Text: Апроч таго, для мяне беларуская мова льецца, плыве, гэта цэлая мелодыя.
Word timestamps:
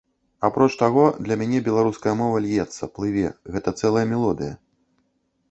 Апроч 0.47 0.69
таго, 0.83 1.03
для 1.27 1.35
мяне 1.41 1.59
беларуская 1.67 2.15
мова 2.23 2.41
льецца, 2.47 2.91
плыве, 2.97 3.27
гэта 3.59 3.69
цэлая 3.83 4.05
мелодыя. 4.17 4.53